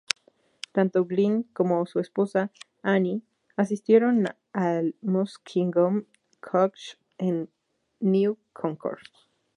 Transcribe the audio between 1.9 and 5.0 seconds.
esposa, Annie, asistieron al